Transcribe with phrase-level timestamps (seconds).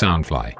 [0.00, 0.54] Soundfly。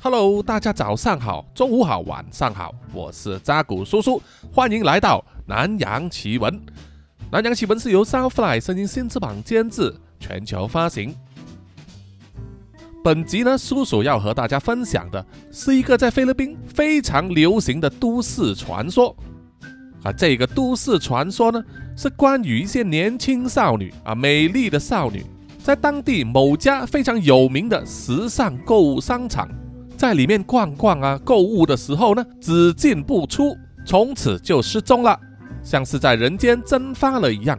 [0.00, 6.58] Hello，大家早上好，中午好，晚上好，我是扎古叔叔，欢迎来到南洋奇闻。
[7.30, 11.14] 南洋奇闻是由 Soundfly 声音新翅膀监制，全球发行。
[13.04, 19.14] 本集呢，叔叔要和大家分享的是一个在菲律宾非常流行的都市传说。
[20.04, 21.62] 啊，这个都市传说呢，
[21.98, 25.22] 是关于一些年轻少女啊，美丽的少女，
[25.64, 29.48] 在当地某家非常有名的时尚购物商场，
[29.96, 33.56] 在里面逛逛啊，购物的时候呢，只进不出，
[33.86, 35.18] 从此就失踪了，
[35.62, 37.58] 像是在人间蒸发了一样。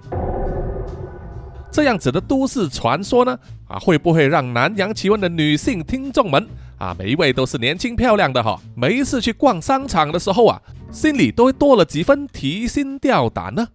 [1.72, 3.36] 这样子的都市传说呢，
[3.68, 6.48] 啊，会不会让南洋奇闻的女性听众们
[6.78, 10.62] 啊，每一位都是年轻漂亮的哈，每一次去逛商场的时候啊，
[10.92, 13.68] 心里都会多了几分提心吊胆呢？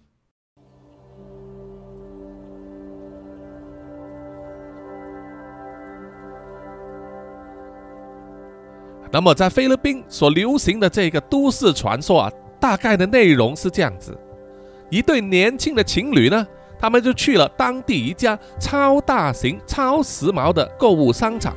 [9.12, 14.16] 那么，在菲律宾所流行的这个都市传说啊，大概的内容是这样子：
[14.88, 16.46] 一对年轻的情侣呢，
[16.78, 21.56] 他们就去了当地一家超大型、超时髦的购物商场，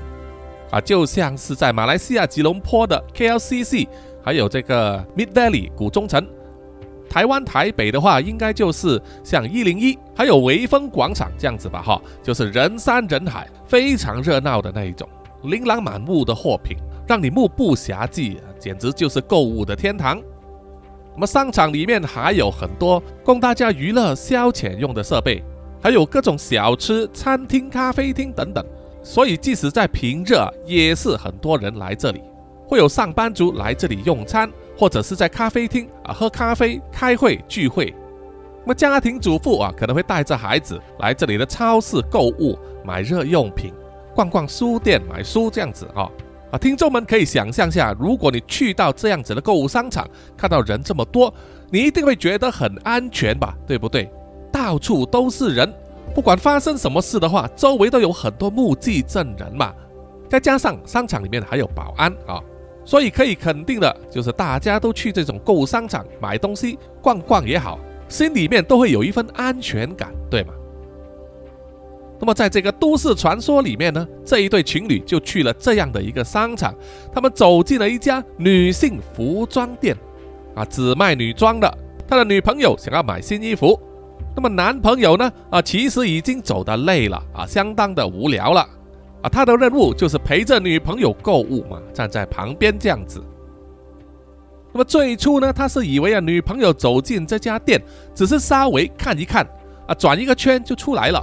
[0.72, 3.88] 啊，就像是在马来西亚吉隆坡的 KLCC，
[4.24, 6.26] 还有这个 Mid Valley 古中城。
[7.08, 15.08] 台湾台北的话，应该就是像一零一，还有微风广场这样子吧，哈，就是人山人海，非常热闹的那一种，
[15.44, 16.76] 琳琅满目的货品。
[17.08, 20.22] 让你目不暇接，简直就是购物的天堂。
[21.14, 25.44] 那么商场里面还有很多供大家娱乐消遣用的设备，
[25.82, 28.66] 还有各种小吃、餐厅、咖啡厅等等。
[29.04, 30.34] 所以即使在平日，
[30.66, 32.22] 也是很多人来这里。
[32.66, 37.94] 会有上班族来这里用餐，或者是在咖啡厅啊喝咖啡、开会、聚会。
[38.62, 43.74] 那么家庭主妇啊可能会带着孩子来这里的超市购物，买日用品，
[44.16, 46.10] 逛逛书店买书这样子啊。
[46.54, 51.34] 啊，听众们可以想象下，如果你去到这样子的购物商场，看到人这么多，
[51.72, 53.58] 你一定会觉得很安全吧？
[53.66, 54.08] 对不对？
[54.52, 55.74] 到处都是人，
[56.14, 59.74] 不管发生什么事的话，周围都有很多目击证人嘛。
[60.30, 62.40] 再加上商场里面还有保安啊，
[62.86, 70.54] 所以可以肯定的就是，大家都去这种购物商场买东西、逛逛也好，心里面都会有一份安全感，对吗？
[72.24, 76.74] 那么，在这个都市传说里面呢，这一对情侣就去了这样的一个商场，
[77.14, 79.94] 他们走进了一家女性服装店，
[80.56, 81.70] 啊，只卖女装的。
[82.08, 83.78] 他的女朋友想要买新衣服，
[84.34, 88.62] 那么男朋友呢，啊，其实已经走得累了，啊，相当的无聊了，
[89.22, 93.22] 啊，他的任务就是陪着女朋友购物嘛，站在旁边这样子。
[94.72, 97.84] 那么最初呢，他是以为啊，女朋友走进这家店
[98.16, 99.46] 只是稍微看一看，
[99.88, 101.22] 啊，转一个圈就出来了。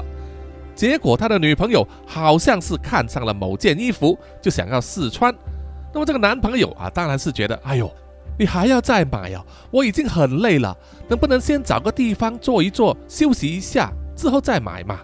[0.75, 5.35] 结果他的女朋友好像是看上了某件衣服，就想要试穿。
[5.93, 7.91] 那么这个男朋友啊，当然是觉得，哎呦，
[8.39, 9.45] 你还要再买啊？
[9.71, 10.77] 我已经很累了，
[11.09, 15.01] 能不能先找个地方坐一坐，休息一下，之后再买嘛？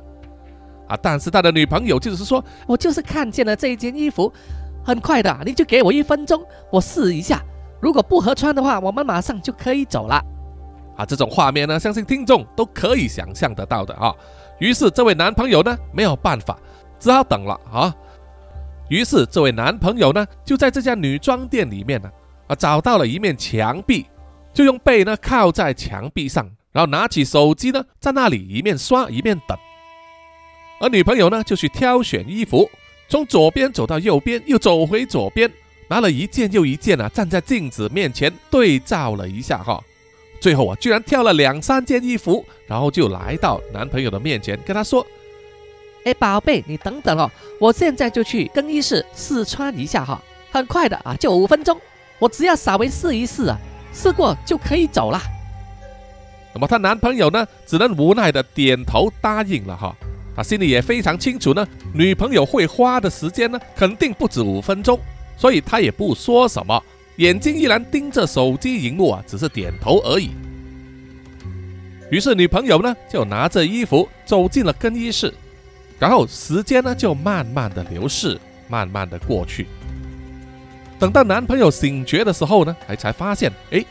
[0.89, 4.33] 啊，但是他的女朋友就是说，我就是看见了这一件衣服，
[4.85, 6.41] 很快的，你就给我一分钟，
[6.71, 7.43] 我试一下，
[7.83, 10.23] 如果不合穿的话，我们马上就可以走了。
[10.97, 14.15] 啊，这种画面呢，相信听众都可以想象得到的啊。
[14.59, 16.59] 于是这位男朋友呢没有办法，
[16.99, 17.95] 只好等了啊。
[18.89, 22.11] 于是这位男朋友呢就在这家女装店里面呢
[22.47, 24.07] 啊找到了一面墙壁，
[24.55, 29.59] 就用背呢靠在墙壁上，然后拿起手机呢在那里一面刷一面等。
[30.81, 32.71] 而女朋友呢就去挑选衣服，
[33.09, 35.51] 从左边走到右边，又走回左边，
[35.89, 39.83] 拿了一件又一件啊站在镜子面前对照了一下哈。
[40.47, 45.05] 最后啊，居然挑了两三件衣服，然后就来到男朋友的面前，跟他说
[46.07, 51.77] ：“哎，宝贝，你等等哦，我现在就去更衣室试穿一下哈，很快的啊，就五分钟，
[52.21, 53.59] 我只要稍微试一试啊，
[53.93, 55.21] 试过就可以走了。”
[56.55, 59.93] 那么她男朋友呢，只能无奈的点头答应了哈。
[60.37, 64.97] 他心里也非常清楚呢，女朋友会花的时间呢，肯定不止五分钟，
[65.37, 66.81] 所以他也不说什么。
[67.17, 70.31] 眼睛依然盯着手机荧幕啊，只是点头而已。
[72.11, 75.33] 于是女朋友呢，就拿着衣服走进了更衣室，
[75.99, 79.67] 然后时间呢就慢慢的流逝，慢慢的过去。
[80.99, 83.85] 等到男朋友醒觉的时候呢，还才发现，哎，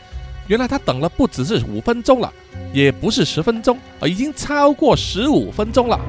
[0.46, 2.32] 原来他等了不只是五分钟了，
[2.72, 6.00] 也不是十分钟，啊，已经超过十五分钟了。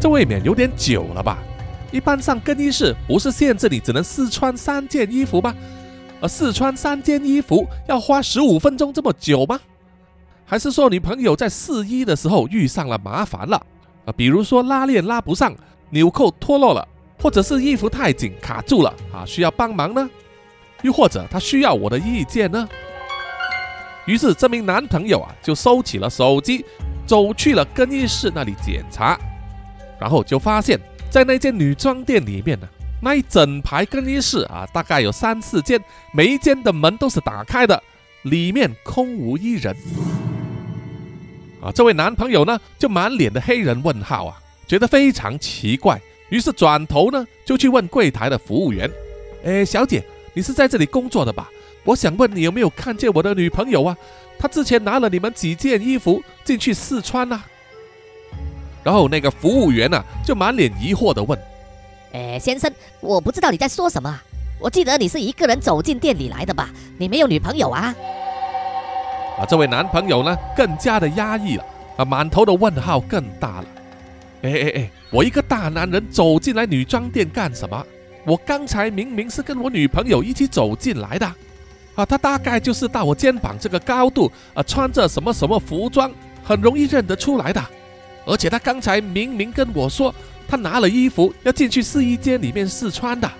[0.00, 1.38] 这未免有点久了吧？
[1.90, 5.54] 一般上更衣室不是限制你只能试穿三件衣服吗？
[6.24, 9.60] 而试穿三件衣服要花十五分钟这么久吗？
[10.46, 13.58] 还是说女朋友在试衣的时候遇上了麻烦了
[14.06, 14.12] 啊？
[14.16, 15.54] 比如说拉链拉不上，
[15.90, 16.88] 纽扣脱落了，
[17.20, 20.08] 或者是衣服太紧卡住了啊，需要帮忙呢？
[20.80, 22.66] 又或者他需要我的意见呢？
[24.06, 26.64] 于是这名男朋友啊，就收起了手机，
[27.04, 29.20] 走去了更衣室那里检查，
[30.00, 30.80] 然后就发现，
[31.10, 32.66] 在那间女装店里面呢，
[33.04, 35.78] 那一整排更衣室啊，大概有三四间，
[36.10, 37.80] 每一间的门都是打开的，
[38.22, 39.76] 里面空无一人。
[41.60, 48.90] 啊，这位男朋友呢，就满脸的黑人问号啊，觉得非常奇怪，于是转头呢，就去问柜台的服务员
[49.44, 50.02] ：“哎，小姐，
[50.32, 51.50] 你是在这里工作的吧？
[51.84, 53.94] 我想问你有没有看见我的女朋友啊？
[54.38, 57.44] 她之前拿了你们几件衣服进去试穿啊？”
[58.82, 61.38] 然后那个服务员呢，就满脸疑惑的问
[62.14, 64.20] ：“哎，先生，我不知道你在说什么。
[64.60, 66.70] 我记得你是一个人走进店里来的吧？
[66.96, 67.92] 你没有女朋友啊？”
[69.36, 71.64] 啊，这位男朋友呢，更加的压抑了，
[71.96, 73.64] 啊，满头的问号更大了。
[74.42, 77.84] 哎哎哎，我一个大男人走进来女装店干什么？
[78.24, 81.26] 我刚才明明是跟我女朋友一起走进来的，
[81.96, 86.08] 啊，她大概就是到我肩膀这个高度，啊，穿着什么什么服装，
[86.44, 87.60] 很容易认得出来的。
[88.24, 90.14] 而且她刚才明明跟我说，
[90.48, 93.30] 她拿了衣服要进去试衣间里面试穿的。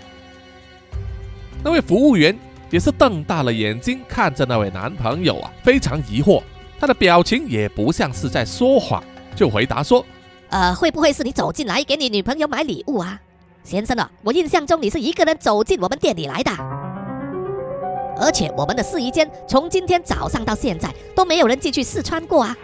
[1.62, 2.36] 那位服务员。
[2.70, 6.42] 也是瞪大了眼睛看着那位男朋友啊，非常疑惑，
[6.80, 9.00] 他的表情也不像是在说谎，
[9.36, 10.04] 就回答说
[10.50, 13.20] ：“呃，会不会是你走进来给你女朋友买礼物啊，
[13.62, 14.10] 先生啊？
[14.22, 16.50] 我印象中你是一个人走进我们店里来的，
[18.18, 22.56] 而且我们的试衣间从今天早上到现在都没有人进去试穿过啊。”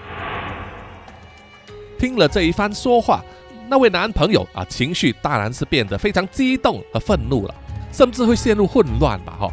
[2.01, 3.23] 听了这一番说话，
[3.71, 7.55] 那位男朋友啊，情绪当然是变得非常激动和愤怒了，
[7.93, 9.37] 甚至会陷入混乱吧？
[9.39, 9.49] 哈。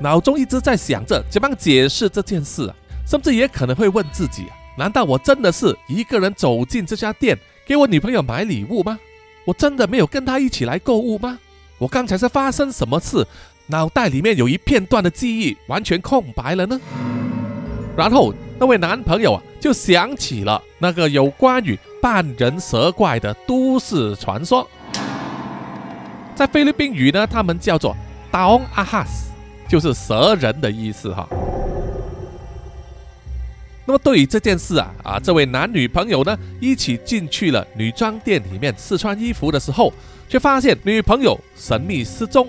[0.00, 2.74] 脑中一直在想着怎么解释这件事啊，
[3.06, 4.46] 甚至也可能会问自己：
[4.78, 8.98] 难道我真的是一个人走进这家店给我女朋友买礼物吗？
[9.44, 11.38] 我真的没有跟她一起来购物吗？
[11.76, 13.26] 我刚才是发生什么事？
[13.66, 16.80] 脑袋里面有一片段的记忆完全空白了呢？
[17.98, 24.68] 然后那位男朋友啊，就想起了那个有关于半人蛇怪的都市传说，
[26.34, 27.96] 在菲律宾语呢，他们叫做
[28.32, 29.30] d a o n ahas”。
[29.68, 31.26] 就是蛇人的意思哈。
[33.86, 39.90] 那么对于这件事啊啊，这位男女朋友呢一起进去了女装店里面试穿衣服的时候，
[40.28, 42.46] 却发现女朋友神秘失踪，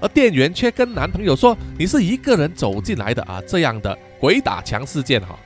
[0.00, 5.38] 而店员却跟男朋友说：“你是一个人走进来的啊。”这样的鬼打墙事件哈，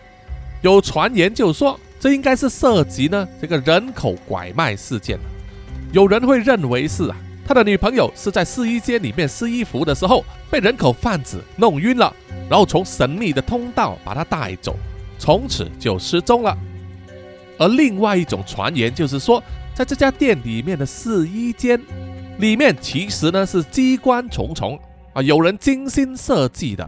[0.63, 5.19] 有传言就说这应该是涉及呢这个人口拐卖事件，
[5.91, 7.17] 有人会认为是啊。
[7.47, 12.15] 他的女朋友是在试衣间里面试衣服的时候，被人口贩子弄晕了，
[12.47, 14.77] 然后从神秘的通道把她带走，
[15.19, 16.55] 从此就失踪了。
[17.59, 19.43] 而另外一种传言就是说，
[19.73, 21.81] 在这家店里面的试衣间
[22.39, 24.79] 里面，其实呢是机关重重
[25.15, 26.87] 啊，有人精心设计的。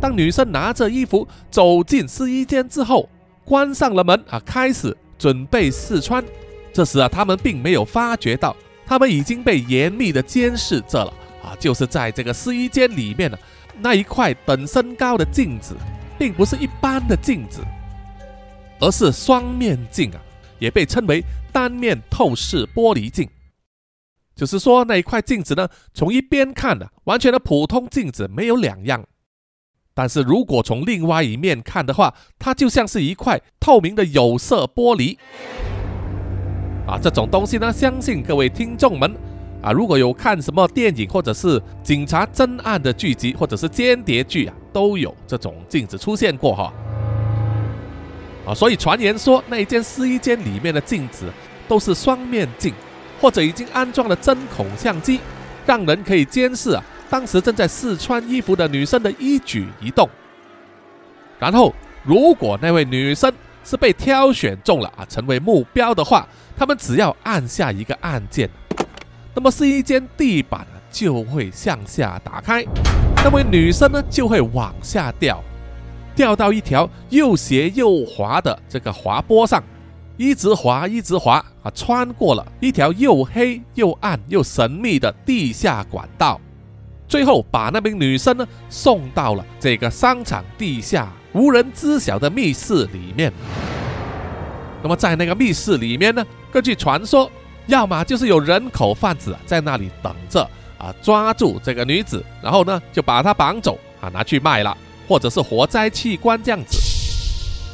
[0.00, 3.06] 当女生拿着衣服走进试衣间之后，
[3.46, 6.22] 关上了门啊，开始准备试穿。
[6.72, 8.54] 这时啊，他们并没有发觉到。
[8.88, 11.12] 他们已经被严密的监视着了
[11.42, 11.56] 啊！
[11.58, 13.36] 就是在这个试衣间里面呢，
[13.80, 15.74] 那一块等身高的镜子，
[16.16, 17.62] 并不是一般的镜子，
[18.78, 20.20] 而是双面镜啊，
[20.60, 23.28] 也被称为单面透视玻璃镜。
[24.36, 29.02] 就是说，那一块镜子呢，从一边看呢，完全的普通镜子没有两样；
[29.96, 35.16] 但是如果从另外一面看的话，它就像是一块透明的有色玻璃。
[36.86, 39.10] 啊，这种东西呢，相信各位听众们
[39.62, 46.70] 啊，如果有看什么电影或者是警察侦案的剧集，或者是间谍剧啊，都有这种镜子出现过哈。
[48.46, 51.32] 啊，所以传言说那一间试衣间里面的镜子
[51.66, 52.74] 都是双面镜，
[53.18, 55.20] 或者已经安装了针孔相机，
[55.64, 60.08] 让人可以监视啊当时正在试穿衣服的女生的一举一动。
[61.38, 63.32] 然后，如果那位女生
[63.64, 68.48] 是被挑选中了啊，成为目标的话，他们只要按下一个按键，
[69.34, 72.64] 那么试衣间地板就会向下打开，
[73.16, 75.42] 那位女生呢就会往下掉，
[76.14, 79.62] 掉到一条又斜又滑的这个滑坡上，
[80.16, 86.40] 一直滑一直滑啊，穿过了一条又黑又暗又神秘的地下管道，
[87.08, 93.32] 最后把那名女生呢送到了这个商场地下无人知晓的密室里面。
[94.82, 96.24] 那么在那个密室里面呢？
[96.52, 97.30] 根据传说，
[97.66, 100.48] 要么就是有人口贩子在那里等着
[100.78, 104.76] 啊，抓住这个女子，然后呢就把她绑走啊，拿去卖了，
[105.08, 106.78] 或者是活摘器官这样子。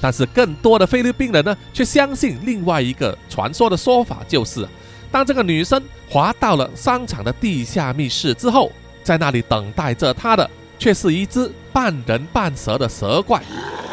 [0.01, 4.67] 但是更多的菲律宾人呢，却相信另外一个传说的说法，就是
[5.11, 13.43] 当这个女生滑到了商场的地下密室之后，在那里等待着他的却是一只半人半蛇的蛇怪，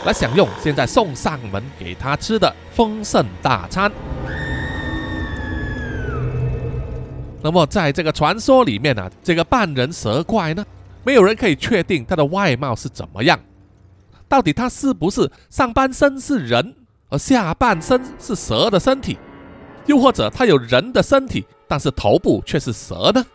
[0.06, 3.92] 来享用现在送上门给他吃的丰盛大餐。
[7.42, 10.66] 那么，在这个传说里面呢，这个半人蛇怪呢，
[11.04, 13.40] 没有人可以确定它的外貌是怎么样。
[14.28, 16.76] 到底它是不是上半身是人，
[17.10, 19.18] 而下半身是蛇的身体？
[19.86, 23.26] 又或者它有人的身体，但是头部却是蛇呢？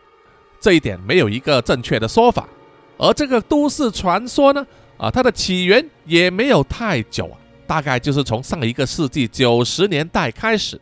[0.65, 2.49] 这一点没有一个正确的说法。
[2.97, 4.67] 而这个都市传说呢，
[4.97, 10.81] 啊，它的起源也没有太久啊，大概就是从上一个世纪九十年代开始。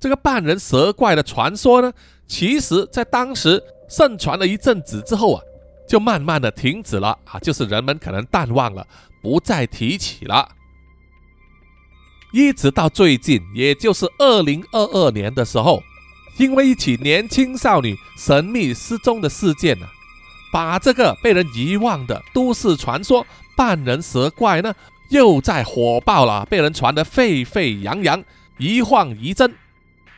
[0.00, 1.92] 这个半人蛇怪的传说呢，
[2.26, 5.42] 其实在当时盛传了一阵子之后啊，
[5.86, 8.84] 就慢慢的停止了啊，就是人们可能淡忘了，
[9.22, 10.48] 不再提起了。
[12.32, 15.80] 一直到最近，也就是二零二二年的时候，
[16.36, 19.86] 因为一起年轻少女神秘失踪的事件呢，
[20.52, 23.26] 把这个被人遗忘的都市传说
[23.56, 24.74] 半人蛇怪呢，
[25.08, 28.22] 又在火爆了，被人传得沸沸扬扬，
[28.58, 29.54] 一晃一真。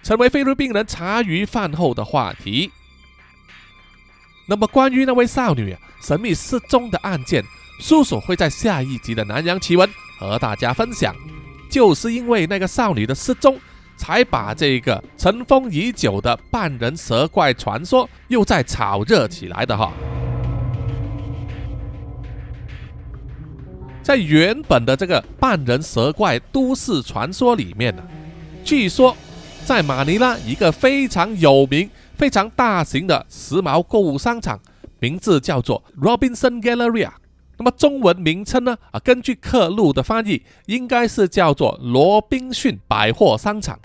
[0.03, 2.71] 成为菲律宾人茶余饭后的话题。
[4.47, 7.45] 那么，关于那位少女神秘失踪的案件，
[7.81, 11.15] 叔叔会在下一集的南洋奇闻和大家分享。
[11.69, 13.61] 就是因为那个少女的失踪，
[13.99, 19.93] 才把这个尘封已久的半人蛇怪传说又再炒热起来的哈。
[24.02, 28.02] 在原本的这个半人蛇怪都市传说里面呢，
[28.64, 29.14] 据说。
[29.64, 34.59] 在马尼拉一个非常有名、非常大型的时髦购物商场，
[34.99, 37.11] 名字叫做 Robinson Galleria。
[37.59, 38.79] 那么中文名称呢？
[38.93, 43.79] 啊，根据刻录的翻译，应该是叫做罗宾逊百货商场。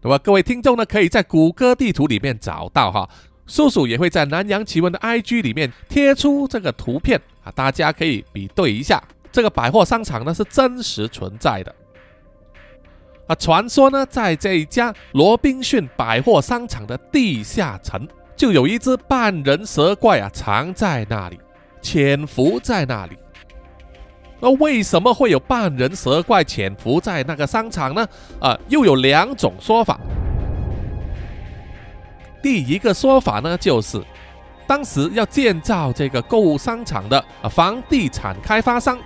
[0.00, 3.08] 那么各位听众呢，可以在谷歌地图里面找到哈，
[3.46, 11.74] 叔叔也会在南洋奇闻的 IG 里面贴出这个图片啊，大家可以比对一下，这个百货商场呢是真实存在的。
[13.26, 18.06] 啊，传说呢，在这一家罗宾逊百货商场的地下层，
[18.36, 21.38] 就有一只半人蛇怪啊，藏在那里，
[21.84, 23.16] 潜伏在那里。
[24.40, 28.08] 那为什么会有半人蛇怪潜伏在那个商场呢？
[28.40, 30.00] 啊，又有两种说法。
[32.42, 34.02] 第一个说法呢，就是
[34.66, 38.98] 当时要建造这个购物商场的房地产开发商，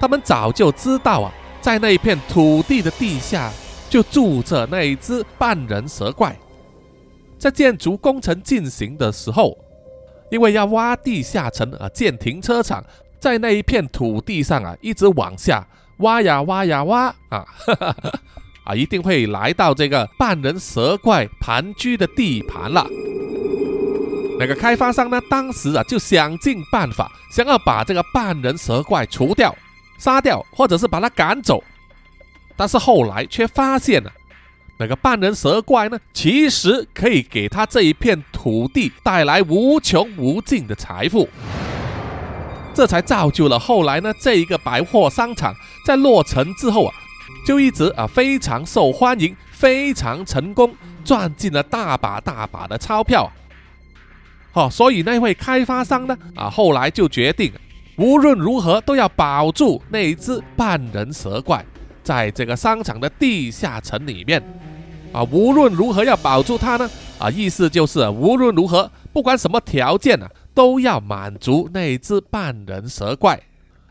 [0.00, 3.52] 他们早就知道啊，在那一片土地的地下。
[3.92, 6.34] 就住着那一只半人蛇怪，
[7.38, 9.54] 在建筑工程进行的时候，
[10.32, 12.82] 因为要挖地下层啊，建停车场，
[13.20, 15.62] 在那一片土地上啊，一直往下
[15.98, 17.44] 挖呀挖呀挖啊，
[18.64, 22.86] 啊，一定会来到这个半人蛇怪盘踞的地盘了。
[24.38, 29.54] 那个开发商呢，当时啊，就想尽办法，想要把这个半人蛇怪除掉、
[29.98, 31.62] 杀掉，或者是把它赶走。
[32.56, 34.10] 但是后来却发现了，
[34.82, 41.28] 那个半人蛇怪呢，其实可以给他这一片土地带来无穷无尽的财富，
[42.74, 45.54] 这才造就了后来呢，这一个百货商场
[45.86, 46.92] 在落成之后啊，
[47.46, 50.74] 就一直啊非常受欢迎，非常成功，
[51.04, 53.30] 赚进了大把大把的钞票。
[54.50, 57.52] 好，所以那位开发商呢，啊后来就决定，
[57.98, 61.64] 无论如何都要保住那一只半人蛇怪。
[62.04, 64.42] 在这个商场的地下城里面，
[65.12, 66.90] 啊，无论如何要保住它呢？
[67.18, 73.40] 啊，意思就是无论如何，不管什么条件呢，都要满足那只半人蛇怪，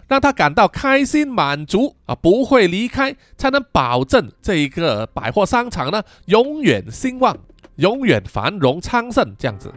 [0.07, 7.37] 让他感到开心满足啊，不会离开，才能保证这一个百货商场呢永远兴旺，
[7.75, 9.71] 永远繁荣昌盛这样子。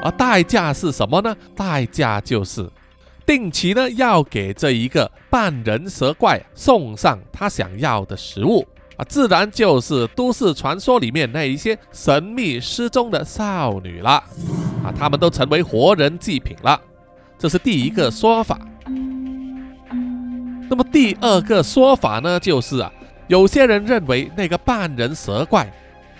[0.00, 1.34] 而代价是什么呢？
[1.56, 2.70] 代价就是。
[3.28, 8.66] 定期呢，要给这一个半人蛇怪送上他想要的食物
[8.96, 14.12] 啊，自然就是都市传说里面那一些神秘失踪的少女了
[14.82, 16.80] 啊，他们都成为活人祭品了，
[17.38, 18.58] 这是第一个说法。
[20.70, 22.90] 那么第二个说法呢，就是啊，
[23.26, 25.70] 有些人认为那个半人蛇怪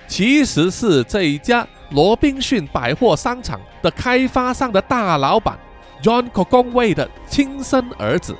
[0.07, 5.59] 其实是这一家罗宾逊百货商场的开发商的大老板。
[6.03, 8.37] John c o c o n w a y 的亲生儿子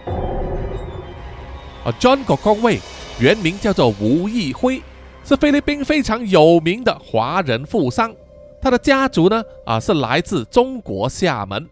[1.85, 2.81] 啊，John c o c o n w a y
[3.19, 4.81] 原名叫做吴义辉，
[5.25, 8.15] 是菲律宾非常有名的华人富商。
[8.63, 11.69] 他的家族呢啊是来自中国厦门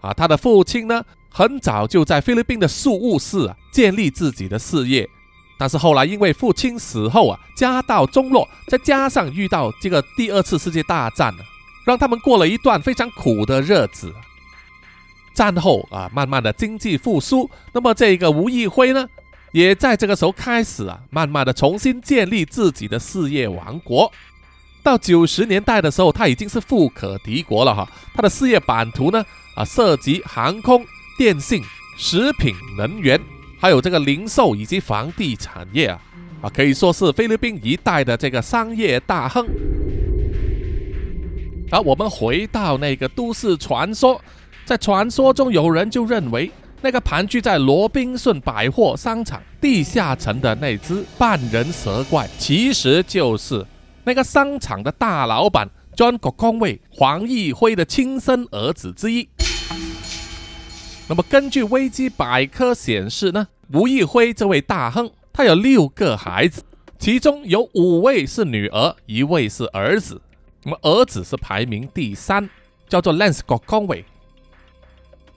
[0.00, 5.08] 啊，他的父亲呢很早就在菲律宾的宿务市啊建立自己的事业，
[5.58, 11.42] 但是后来因为父亲死后啊，家道中落，再加上遇到这个第二次世界大战呢，
[11.84, 14.12] 让他们过了一段非常苦的日子。
[15.36, 19.06] 战后啊，慢慢的经济复苏，那么这个吴亦辉呢，
[19.52, 24.10] 也在这个时候开始啊，慢慢的重新建立自己的事业王国。
[24.82, 27.86] 到九十年代的时候，他已经是富可敌国了哈。
[28.14, 29.22] 他的事业版图呢，
[29.54, 30.82] 啊，涉及航空、
[31.18, 31.62] 电信、
[31.98, 33.20] 食品、能源。
[33.58, 36.00] 还有这个零售以及房地产业啊，
[36.40, 39.46] 啊，可以说是菲律宾一带的这个商业大亨。
[41.68, 44.20] 好我们回到那个都市传说，
[44.66, 46.50] 在传说中有人就认为，
[46.82, 53.64] 那个盘踞在罗宾逊百货商场地下层的那只半人蛇怪，其实就是
[54.02, 59.28] 那个商场的大老板 John 国空位黄义辉的亲生儿子之一。
[61.08, 66.64] 那么根据维基百科显示呢，吴义辉这位大亨，他有六个孩子，
[66.98, 70.20] 其中有五位是女儿，一位是儿子。
[70.64, 72.50] 那么儿子是排名第三，
[72.88, 74.04] 叫做 Lance 国空伟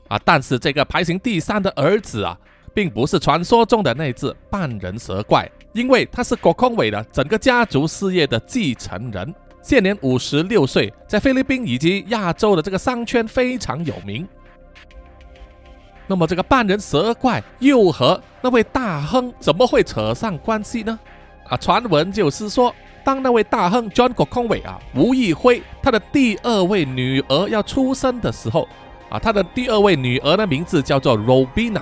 [0.09, 0.19] 啊。
[0.25, 2.37] 但是这个排行第三的儿子啊，
[2.73, 14.27] 并不是传说中的那只半人蛇怪，因为他是国空伟的整个家族事业的继承人，现年五十六岁，在菲律宾以及亚洲的这个商圈非常有名。
[16.07, 20.99] 那么这个半人蛇怪又和那位大亨怎么会扯上关系呢？
[21.47, 22.73] 啊，传闻就是说，
[23.03, 28.67] 当那位大亨 John 国空伟啊，吴亦辉他的第二位女儿要出生的时候，
[29.09, 31.81] 啊，他的第二位女儿的名字叫做 Robina，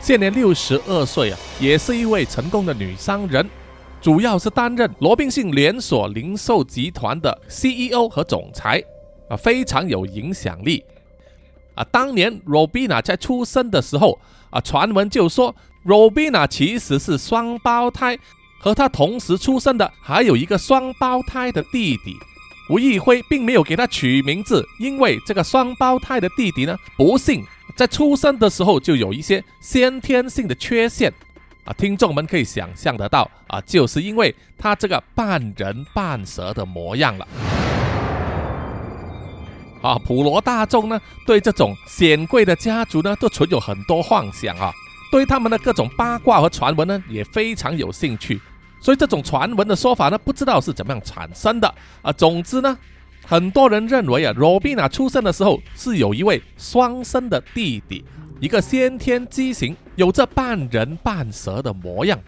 [0.00, 3.48] 现年六十二岁啊，也是一位成功的女商人，
[4.00, 8.82] 主要是担任罗宾逊连锁零售集团的 CEO 和总裁，
[9.28, 10.82] 啊，非常有影响力。
[11.74, 14.18] 啊，当年 Robina 在出生的时候，
[14.50, 15.54] 啊，传闻就说
[15.84, 18.16] Robina 其实是双胞胎，
[18.60, 22.16] 和她同时出生的还有一个双胞胎的弟弟。
[22.70, 27.44] 吴亦辉并没有给他取名字，因为这个双胞胎的弟弟呢，不幸
[27.76, 31.12] 在出生的时候就有一些先天性的缺陷。
[31.64, 37.26] 啊，听众们可以想象得到，啊，就是因为他这个半人半蛇的模样了。
[39.80, 44.72] 啊，普罗大众呢，对这种显贵的家族呢，都存有很多幻想啊，
[45.10, 48.40] 对他们的各种八卦和传闻呢，也非常有兴趣。
[48.84, 52.12] 所以这种传闻的说法呢，不知道是怎么样产生的啊。
[52.12, 52.76] 总之呢，
[53.24, 58.04] 很多人认为啊，罗宾娜出生的时候是有一位双生的弟弟，
[58.40, 62.18] 一个先天畸形，有着半人半蛇的模样。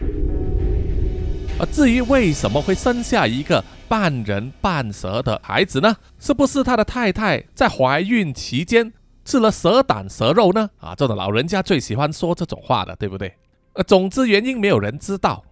[1.58, 5.94] 啊至于为什么会生下一个半人半蛇的孩子呢？
[6.18, 8.90] 是不是他的太太在怀孕期间
[9.26, 10.70] 吃了蛇胆蛇肉呢？
[10.78, 13.30] 啊，这种老人家最喜欢说这种话的，对不对？
[13.74, 15.44] 呃，总之原因没有人知道。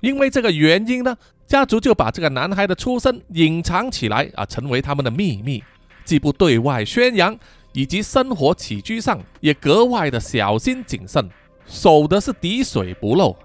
[0.00, 5.62] 因为这个原因呢，家族就把这个男孩的出生隐藏起来啊，成为他们的秘密，
[6.04, 7.36] 既不对外宣扬，
[7.72, 11.28] 以及生活起居上也格外的小心谨慎，
[11.66, 13.36] 守的是滴水不漏。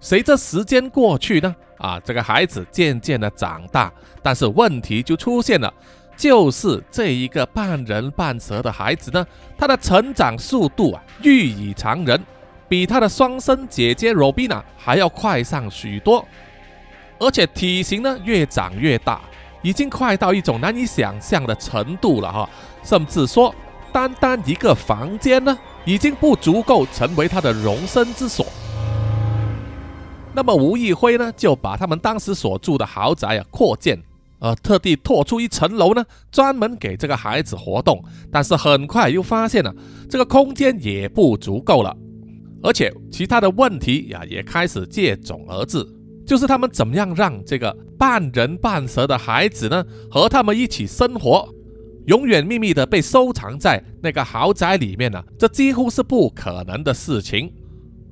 [0.00, 5.72] 随着时间过去呢，啊，这个孩子渐渐的长大，但是问题就出现了，
[6.16, 9.26] 就是这一个半人半蛇的孩子呢，
[9.58, 11.28] 他的成长速度啊，异
[11.62, 12.18] 于常人，
[12.70, 16.24] 比他的双生姐姐 Robina 还要快上许多，
[17.18, 19.20] 而且体型呢越长越大，
[19.60, 22.48] 已经快到一种难以想象的程度了哈，
[22.84, 23.52] 甚至说，
[23.92, 28.46] 单单一个房间呢，已经不足够成为他的容身之所。
[30.32, 34.00] 那么吴义辉呢，就把他们当时所住的豪宅啊扩建，
[34.38, 38.00] 呃，特地拓出一层楼呢，专门给这个孩子活动。
[38.30, 39.74] 但是很快又发现了
[40.08, 41.96] 这个空间也不足够了，
[42.62, 45.86] 而且其他的问题呀也开始接踵而至，
[46.26, 51.48] 就是他们怎么样让这个半人半蛇的孩子呢和他们一起生活，
[52.06, 55.22] 永远秘密的被收藏在那个豪宅里面呢？
[55.38, 57.52] 这几乎是不可能的事情。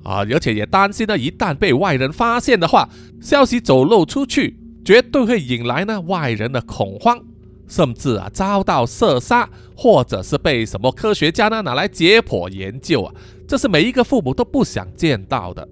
[0.01, 2.89] 啊，而且也担心呢，一旦被外人发现的话，
[3.21, 7.19] 消息走漏出去，绝对会引来呢外人的恐慌，
[7.67, 13.13] 甚至啊遭到射杀，或者是被什么科学家呢拿来解剖研究啊，
[13.49, 15.67] 这是每一个父母都不想见到的。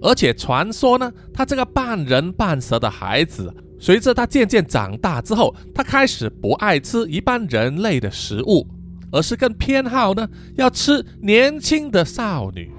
[0.00, 8.64] 而且传说呢，他这个半人半蛇的孩子，随着他渐渐长大之后，他开始不爱吃一般人类的食物，
[9.10, 12.70] 而是更偏好呢要吃年轻的少女。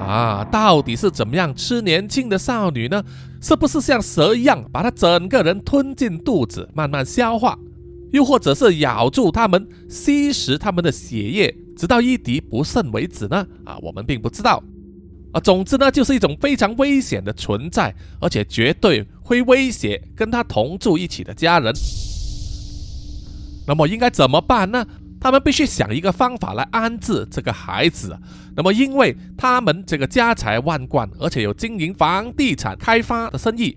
[0.00, 3.04] 啊，到底是怎么样吃年轻的少女呢？
[3.42, 7.58] 是不是像蛇一样把他整个人吞进肚子，慢慢消化？
[8.12, 13.46] 又或者是咬住他们，吸食他们的血液，直到一滴不剩为止呢？
[13.64, 14.62] 啊，我们并不知道。
[15.32, 21.72] 啊，总之呢，就是一种非常危险的存在，而且绝对会威胁跟他同住一起的家人。
[23.66, 24.86] 那么应该怎么办呢？
[25.20, 28.14] 他们必须想一个方法来安置这个孩子。
[28.54, 33.74] 那么，因为他们这个家财万贯，而且有经营房地产开发的生意，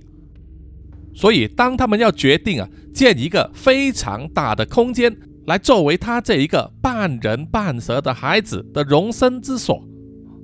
[1.16, 5.16] 所以当他们要决定啊，建一个非常大的空间
[5.48, 9.84] 来作为他这一个半人半蛇的孩子的容身之所。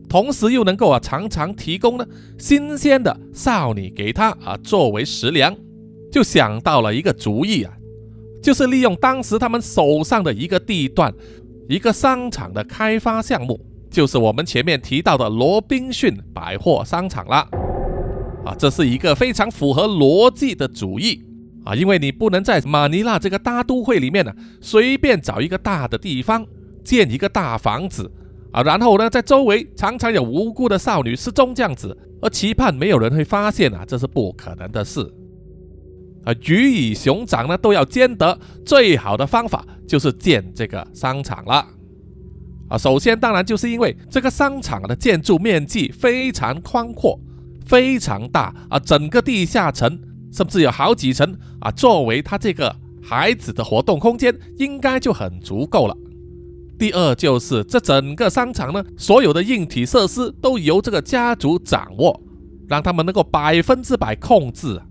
[0.10, 2.06] 同时又能够啊常常提供呢
[2.38, 5.56] 新鲜的少女给他啊作为食粮，
[6.12, 7.74] 就想到了一个主意啊，
[8.42, 11.12] 就是利用当时他们手上的一个地段，
[11.68, 17.48] 一个商场的开发项目，就是我们前面提到的罗宾逊百货商场啦。
[18.46, 21.24] 啊，这是一个非常符合逻辑的主意
[21.66, 26.46] 啊，因为你不能在马尼拉这个大都会里面呢随便找一个大的地方
[26.84, 28.12] 建一个大房子。
[28.52, 35.02] 啊，然后呢，在周围常常有无辜的少女失踪这样子，而期盼没有人会发现啊，这是不可能的事。
[36.24, 41.66] 啊，鱼与熊掌呢都要兼得，最好的方法就是建这个商场了。
[42.70, 47.20] 啊，首先当然就是因为这个商场的建筑面积非常宽阔，
[47.66, 50.00] 非常大啊，整个地下层
[50.34, 55.96] 甚至有好几层啊，作为他这个孩子的活动空间，应该就很足够了。
[56.80, 62.20] 第二就是这整个商场呢，所有的硬体设施都由这个家族掌握，
[62.68, 64.82] 让他们能够百分之百控制。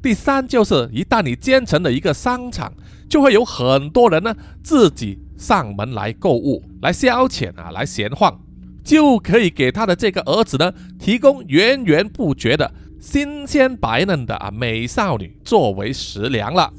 [0.00, 2.72] 第三就是一旦你建成了一个商场，
[3.10, 8.40] 就会有很多人呢自己上门来购物、来消遣啊、来闲晃，
[8.84, 16.72] 就可以给他的这个儿子呢提供源源不绝的新鲜白嫩的啊美少女作为食粮了。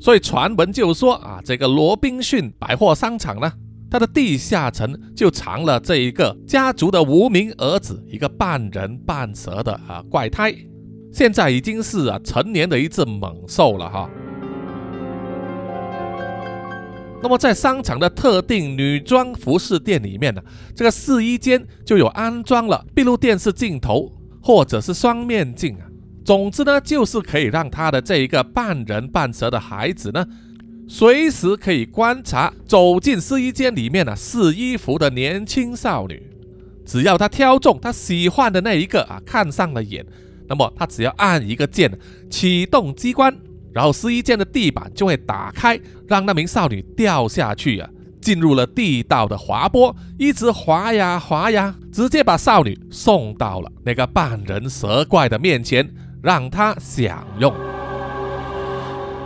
[0.00, 3.52] 所以传闻就说啊，这个罗宾逊百货商场呢，
[3.90, 10.54] 它的地下层就藏了这一个家族的无名儿子，一个半人半蛇的啊怪胎，
[11.12, 14.08] 现在已经是啊成年的一只猛兽了哈。
[17.20, 20.40] 那么在商场的特定女装服饰店里面呢，
[20.74, 25.86] 这个试衣间就有安装了闭路电视镜头或者是双面镜啊。
[26.24, 30.24] 总之呢，就是可以让他的这一个半人半蛇的孩子呢，
[30.86, 36.22] 随时可以观察走进试衣间里面呢试衣服的年轻少女。
[36.86, 40.06] 只要他挑中他喜欢的那一个啊，看上了眼，
[40.48, 41.90] 那么他只要按一个键，
[42.30, 43.36] 启动机关，
[43.74, 45.78] 然后试衣间的地板就会打开，
[46.08, 47.88] 让那名少女掉下去啊，
[48.20, 55.88] 进入了地道的滑坡，一直滑呀滑呀，直接把少女送到了那个半人蛇怪的面前。
[56.20, 57.54] 让他享用，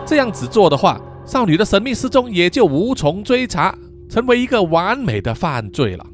[0.04, 3.74] 这样子做的话，少女的神秘失踪也就无从追查，
[4.10, 6.04] 成为一个完美的犯罪了。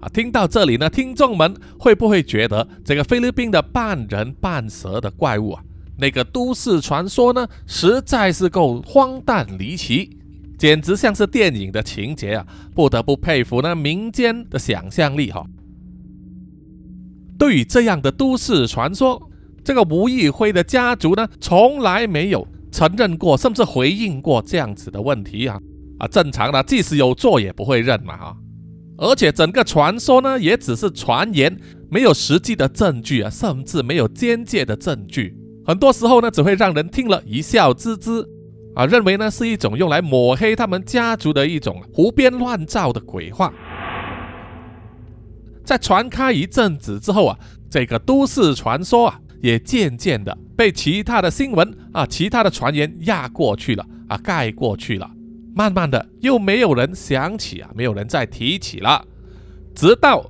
[0.00, 5.62] 啊，听到这里呢，听众们会不会觉得这个菲律宾的半人半蛇的怪物啊，
[5.98, 10.16] 那个都市传说呢，实在是够荒诞离奇，
[10.56, 12.46] 简直像是电影的情节啊！
[12.74, 15.44] 不得不佩服那民间的想象力哈。
[17.38, 19.30] 对于这样的都市传说，
[19.64, 25.60] 这个吴亦辉的家族呢，从来没有承认过，甚至回应过这样子的问题啊
[25.98, 26.08] 啊！
[26.08, 28.36] 正常的，即使有做也不会认嘛哈。
[28.96, 31.56] 而且整个传说呢，也只是传言，
[31.88, 35.37] 没有实际的证据啊，甚至没有间接的证据。
[35.68, 38.26] 很多时候呢，只会让人听了一笑置之
[38.74, 43.52] 啊，认为呢是一种用来抹黑他们家族的一种胡编乱造的鬼话。
[45.62, 55.10] 在传开一阵子之后啊，这个都市传说啊，也渐渐的被其他的新闻啊、其他的传言压过去了啊，盖过去了。
[55.54, 59.04] 慢慢的，又没有人想起啊，没有人再提起了。
[59.74, 60.24] 直到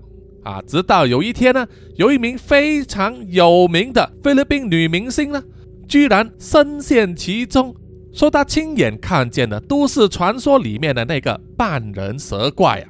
[0.48, 5.42] 啊，直到有一天呢，有一名非常有名的菲律宾女明星呢，
[5.86, 7.76] 居然深陷其中，
[8.14, 12.88] 说她亲眼看见了都市传说里面的那个半人蛇怪啊。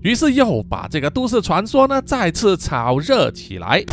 [0.00, 3.84] 于是又把这个都市传说呢再次炒热起来。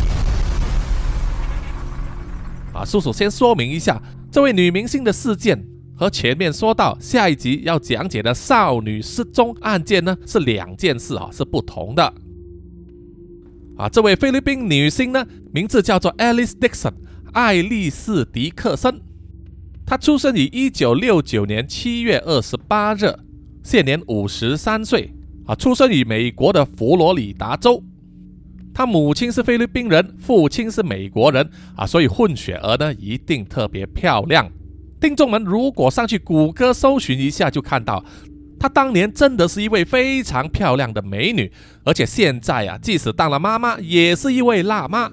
[2.72, 5.62] 啊，叔叔先说明一下，这位女明星的事件
[5.94, 12.14] 和前面说到下一集要讲解的少女失踪案件呢是两件事啊，是不同的。
[13.78, 16.92] 啊，这位菲律宾女星呢名字叫做 Alice Dixon，
[17.32, 19.00] 爱丽丝·迪克森，
[19.86, 23.14] 她出生于一九六九年七月二十八日，
[23.62, 25.14] 现年五十三岁。
[25.46, 27.82] 啊，出生于美国的佛罗里达州，
[28.74, 34.46] 他母亲是菲律宾人，父亲是美国人啊，所以混血儿呢一定特别漂亮。
[35.00, 38.04] 听众们如果上去谷歌搜寻一下，就看到
[38.58, 41.50] 她当年真的是一位非常漂亮的美女，
[41.84, 45.10] 而且现在啊，即使当了妈妈，也是一位辣妈。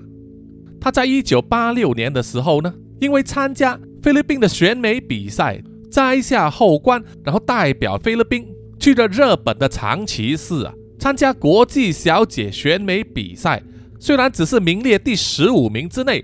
[0.81, 8.47] 她在一九八六年的时候呢，因为参加菲律宾的选美比赛，摘下后冠，然后代表菲律宾
[8.79, 10.73] 去了日本的长崎市啊。
[10.97, 13.61] 参加国际小姐选美比赛，
[13.99, 16.23] 虽然只是名列第十五名之内，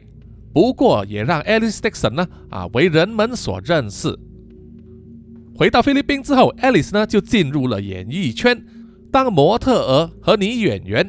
[0.54, 4.18] 不过也让 Alice Dixon 呢啊为人们所认识。
[5.62, 8.66] 回到菲律宾之后，Alice 呢就进入了演艺圈，
[9.12, 11.08] 当模特儿和女演员，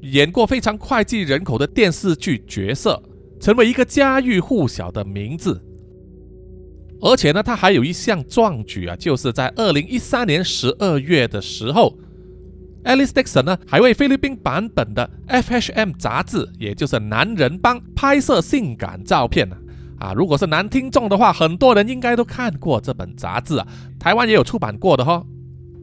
[0.00, 3.02] 演过非常脍炙人口的电视剧角色，
[3.38, 5.62] 成为一个家喻户晓的名字。
[7.02, 11.94] 而且呢，他还有一项壮举啊，就是在二零一三年十二月的时候。
[12.84, 19.54] Alice Dixon 呢，还为菲律宾版本的 FHM 杂志，也就是《男人帮》拍摄性感照片呢。
[20.00, 23.66] 啊如果是男听众的话，很多人应该都看过这本杂志啊，
[24.00, 25.24] 台湾也有出版过的哈。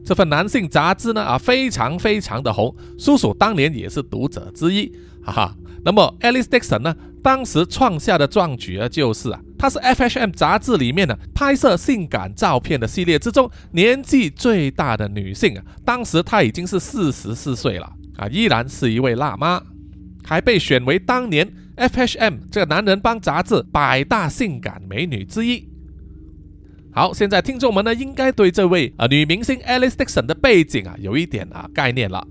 [0.04, 5.54] 这份男性杂志呢，啊，非常非常的红，叔叔当年也是读者之一，哈哈。
[5.84, 6.94] 那么 Alice Dixon 呢？
[7.22, 15.62] 当时创下的壮举啊，就是啊，她是 FHM 杂志里面呢拍摄性感照片的系列之中年纪最大的女性啊。
[15.84, 19.60] 当时她已经是四十四岁了啊，依然是一位辣妈，
[20.24, 21.48] 还被选为当年
[21.78, 25.68] FHM 这个男人帮杂志百大性感美女之一。
[26.90, 32.26] 好，现在听众们呢，应该对这位啊女明星 Alice Dixon 的背景啊有一点啊概念了。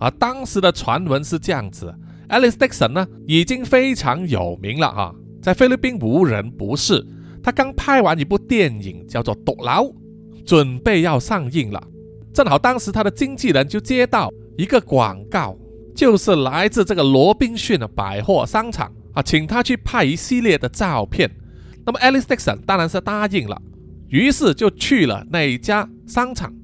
[0.00, 1.94] 啊，当时的传闻是这样子
[2.28, 7.06] ，Alice Dixon 呢已经非常有名了啊，在菲律宾无人不识。
[7.42, 9.84] 他刚拍完一部电影叫做《毒牢》，
[10.44, 11.82] 准备要上映了。
[12.34, 15.56] 正好当时他的经纪人就接到一个广告，
[15.98, 21.28] 就是来自这个罗宾逊的百货商场啊，请他去拍一系列的照片。
[21.84, 23.60] 那么 Alice Dixon 当然是答应了，
[24.08, 26.54] 于是就去了那一家商场。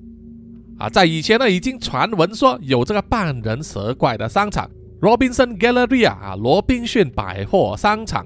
[0.79, 4.71] 啊，在以前呢，已经传闻说有这个半人蛇怪的商场
[5.01, 8.25] ，Robinson Galleria 啊，罗宾逊百货商场。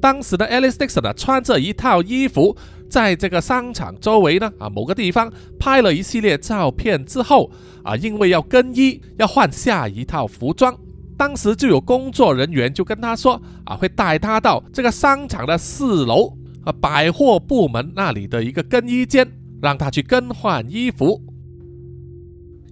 [0.00, 2.56] 当时的 Alice Dixon 呢，穿着一套衣服，
[2.90, 7.50] 在这个商场周围呢，啊，某个地方拍了一系列照片之后，
[7.84, 10.76] 啊，因为要更衣，要换下一套服装，
[11.16, 19.26] 当时就有工作人员就跟他说，啊，会带他到这个商场的四楼啊，百货部门那里的一个更衣间，
[19.62, 21.22] 让他去更换衣服。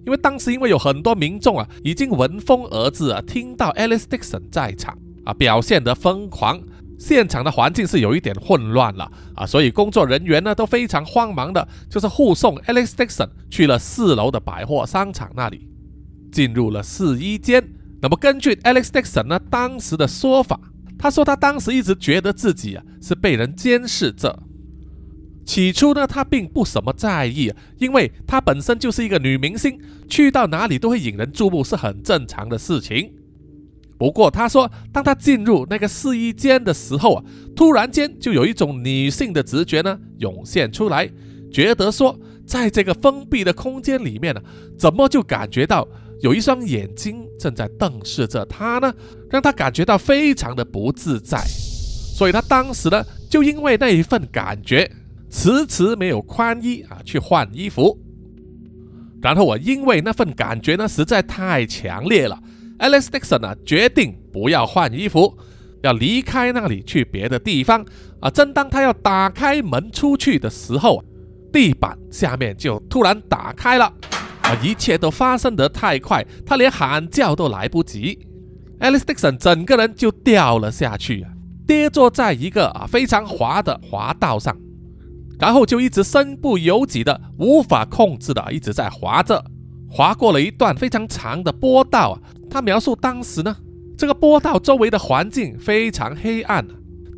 [0.05, 6.59] 因为当时因为有很多民众啊，已经闻风而至啊，听到 Alice Dixon 在场啊，表现得疯狂，
[6.99, 15.67] 现场的环境是有一点混乱了啊，所以工作人员呢都非常慌忙的，就是护送 Alex Dixon 去了四楼的百货商场那里，
[16.31, 17.63] 进入了试衣间。
[18.01, 20.59] 那么根据 Alex Dixon 呢当时的说法，
[20.97, 24.43] 他说他当时一直觉得自己啊是被人监视着。
[25.45, 33.11] 起初呢，他并不什么在意，因为他本身就是一个女明星，去到哪里都会引人注目，是很正常的事情。
[33.99, 37.23] 不过他说，当他进入那个试衣间的时候啊，
[37.55, 41.07] 突然间就有一种女性的直觉呢涌现出来，
[41.51, 44.41] 觉得说，在这个封闭的空间里面呢，
[44.77, 45.87] 怎么就感觉到
[46.21, 48.91] 有一双眼睛正在瞪视着他呢？
[49.29, 51.37] 让他感觉到非常的不自在。
[52.15, 54.89] 所以他当时呢，就因为那一份感觉。
[55.31, 57.95] 迟迟没有宽衣啊，去换衣服。
[59.21, 62.41] 然后我因为那份感觉呢实在太强烈了
[62.79, 65.37] ，Alice Dixon 呢决定不要换衣服，
[65.83, 67.85] 要离开那里去别的地方
[68.19, 68.29] 啊。
[68.29, 71.03] 正当他要打开门出去的时候，
[71.53, 73.85] 地板下面就突然打开了
[74.41, 74.55] 啊！
[74.63, 78.17] 一切都发生得太快，他连喊叫都来不及
[78.79, 81.31] ，Alice Dixon 整个人就掉了下去啊，
[81.67, 84.57] 跌坐在一个啊非常滑的滑道上。
[85.39, 89.41] 然后就一直身不由己的、无法控制的一直在滑着，
[89.89, 92.15] 划过了一段非常长的波道啊。
[92.49, 93.55] 他描述当时呢，
[93.97, 96.65] 这个波道周围的环境非常黑暗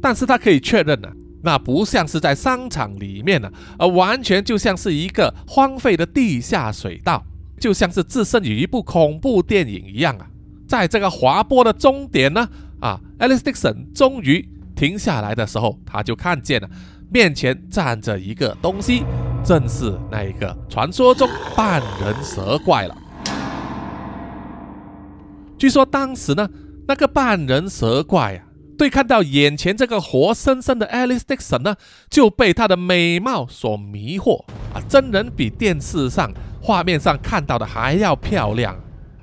[0.01, 1.10] 但是他可以确认呢，
[1.43, 7.23] 那不像是在商场里面呢，而完全就像是一个荒废的地下水道，
[7.60, 10.27] 就像是置身于一部恐怖电影一样啊。
[10.67, 12.47] 在这个滑坡的终点呢，
[12.79, 16.69] 啊，Alice Dixon 终于停下来的时候，他就看见了。
[17.10, 19.03] 面前站着一个东西，
[19.43, 22.95] 正是那一个传说中半人蛇怪了。
[25.58, 26.49] 据说当时呢，
[26.88, 28.43] 那个半人蛇怪啊，
[28.77, 31.75] 对看到眼前这个活生生的 Alice Dixon 呢，
[32.10, 34.82] 就被她的美貌所迷惑啊！
[34.89, 38.75] 真人比电视上画面上看到的还要漂亮，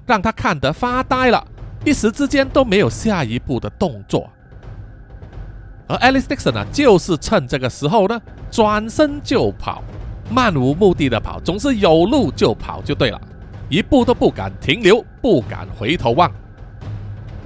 [0.06, 1.44] 让他看得发呆了，
[1.84, 4.30] 一时之间都没有下一步的动作。
[5.88, 9.82] 而 Alice Dixon 呢，就是趁这个时候呢，转身就跑，
[10.30, 13.20] 漫无目的的跑，总是有路就跑就对了，
[13.68, 16.30] 一步都不敢停留，不敢回头望。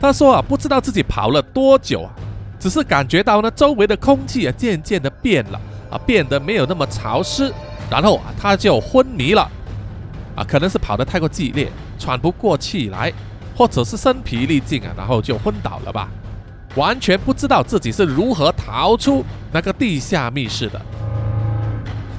[0.00, 2.10] 他说啊，不知道自己跑了多久啊，
[2.58, 7.52] 只是感觉到呢，周围的空气啊渐渐的变了啊，变得没有那么潮湿，
[7.88, 9.48] 然后啊，他就昏迷了
[10.34, 13.12] 啊，可能是跑得太过激烈，喘不过气来，
[13.56, 16.08] 或者是身疲力尽啊，然后就昏倒了吧。
[16.74, 20.80] 完全不知道自己是如何逃出那个地下密室的。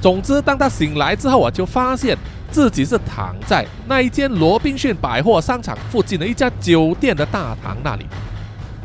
[0.04, 2.14] 总之，当他醒来之后啊，就发现
[2.50, 8.04] 自己是躺在那一间罗宾逊百货商场附近的一家酒店的大堂那里。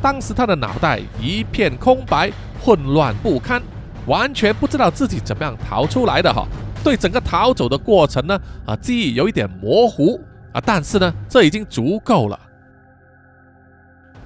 [0.01, 3.61] 当时他的脑袋一片空白，混乱不堪，
[4.05, 6.47] 完全不知道自己怎么样逃出来的哈。
[6.85, 10.21] 对整个逃走的过程呢，啊，记忆有一点模糊
[10.53, 12.39] 啊，但是呢，这已经足够了。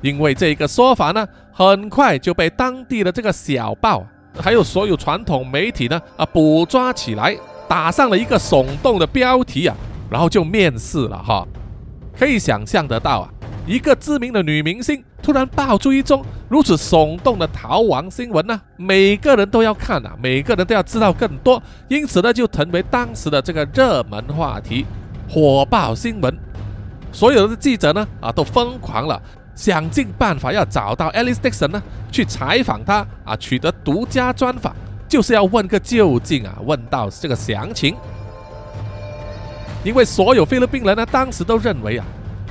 [0.01, 4.05] 因为这个说法呢，很快就被当地的这个小报，
[4.39, 9.75] 还有所有传统媒体呢啊捕抓起来，打上了一个耸动的标题啊，
[10.09, 11.47] 然后就面世了哈。
[12.17, 13.29] 可以想象得到啊，
[13.65, 24.85] 一个知名的女明星突然爆出一宗如此耸动的逃亡新闻呢，每个人都要看啊，每个人都要知道更多，因此呢，就成为当时的这个热门话题，
[25.29, 26.37] 火爆新闻。
[27.11, 29.21] 所有的记者呢啊都疯狂了。
[29.55, 34.73] 想尽办法要找到 Alice Dixon 呢，去采访他啊，取得独家专访，
[35.07, 37.95] 就是要问个究竟啊，问到这个详情。
[39.83, 42.05] 因为所有菲律宾人呢，当时都认为啊，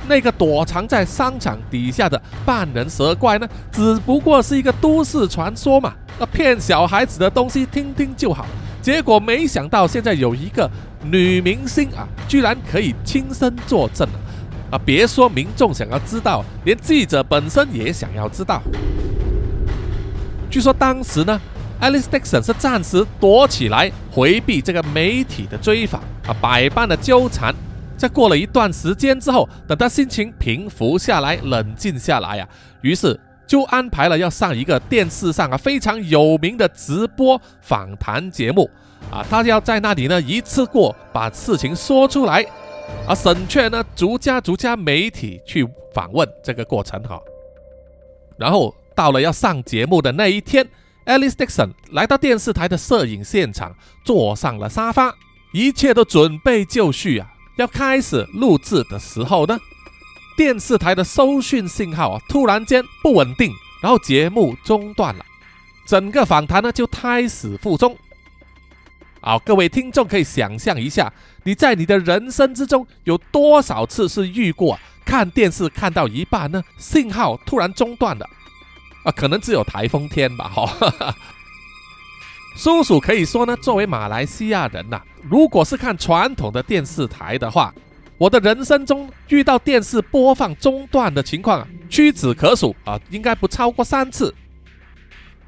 [0.07, 8.45] 那个躲藏在商场底下的半人蛇怪呢，只不过是一个都市传说嘛，那骗小孩子的东西听听就好。
[8.81, 10.69] 结果没想到现在有一个
[11.01, 14.19] 女明星啊，居然可以亲身作证了。
[14.73, 18.59] 啊别说民众想要知道，连记者本身也想要知道。
[20.49, 21.39] 据说当时呢
[21.79, 27.53] ，Alice Dixon 是暂时躲起来，回避这个媒体的追访啊，百般的纠缠。
[27.95, 32.49] 在过了一段时间之后，等他心情平复下来，冷静下来呀，
[32.81, 38.67] 于是就安排了要上一个电视上啊非常有名的直播访谈节目
[39.11, 42.43] 啊，他要在那里呢一次过把事情说出来。
[43.07, 47.21] 而沈却呢，逐家逐家媒体去访问这个过程哈，
[48.37, 50.67] 然后到了要上节目的那一天
[51.05, 55.13] ，Alice Dixon 来到电视台的摄影现场，坐上了沙发，
[55.51, 59.57] 一切都准备就绪啊，要开始录制的时候呢，
[60.37, 65.25] 电视台的收讯信号啊突然间不稳定，然后节目中断了，
[65.85, 67.97] 整个访谈呢就胎死腹中。
[69.25, 71.11] 好，各位听众可以想象一下，
[71.43, 78.27] 你在你的人生之中有多少次是遇过看电视看到一半呢，信号突然中断的？
[79.05, 80.49] 啊，可能只有台风天吧。
[80.49, 81.15] 哈，
[82.57, 87.73] 叔叔可以说呢，作为马来西亚人呐，如果是看传统的电视台的话，
[88.17, 94.35] 我的人生中遇到电视播放中断的情况啊，屈指可数啊，应该不超过三次。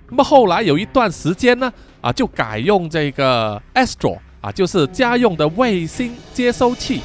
[0.07, 1.73] 那么后来有一段时间呢？
[2.05, 7.01] 啊，就改用这个 Astro 啊，就是家用的卫星接收器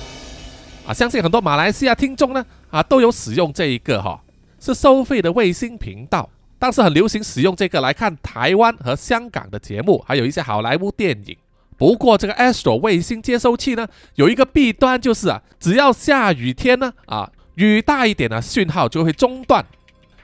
[0.87, 0.93] 啊。
[0.93, 4.21] 相信很多马来西亚听众呢啊都有使用这一个哈，
[4.61, 6.29] 是收费的卫星频道。
[6.59, 11.35] 当时很流行使用这个来看台湾和香港的节目，还有一些好莱坞电影。
[11.79, 19.65] 不过这个 Astro 卫星接收器呢，有一个弊端就是啊，只要下雨天呢啊，雨大一点呢，讯号就会中断，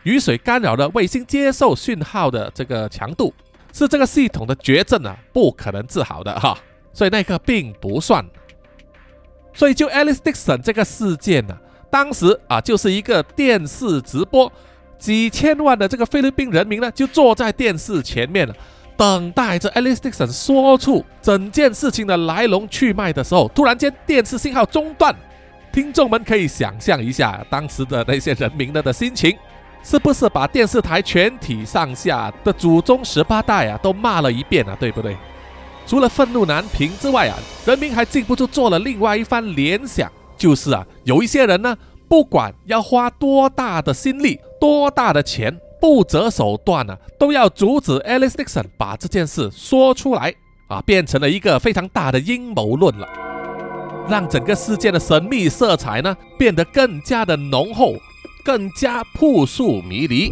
[0.02, 3.32] 雨水干扰了卫星接受讯号的这个强度。
[3.76, 6.56] 是这个系统的绝症啊，不可能治好的哈，
[6.94, 8.24] 所以那个并不算。
[9.52, 11.54] 所以就 Alice Dixon 这个事件呢，
[11.90, 14.50] 当时啊就是一个电视直播，
[14.98, 18.56] 几千万的这个菲律宾人民呢就坐在电视前面了，
[18.96, 25.14] 等待着 Alice Dixon 说出整件事情的来龙去脉的时候，突然间电视信号中断，
[25.70, 29.36] 听众们可以想象一下当时的那些人民的的心情。
[29.88, 34.76] 是不是把电视台全体上下的祖宗十八代啊都骂了一遍啊？
[34.80, 35.16] 对不对？
[35.86, 41.78] 除了愤怒难平之外啊，人民还禁不住做了另外一番联想，就是啊，有一些人呢，
[42.08, 50.34] 不管要花多大的心力、多大的钱，不择手段呢，都要阻止 Alice Dixon 把这件事说出来
[50.66, 53.08] 啊，变成了一个非常大的阴谋论了，
[54.08, 57.94] 让整个事件的神秘色彩呢变得更加的浓厚。
[58.46, 60.30] 更加扑朔迷离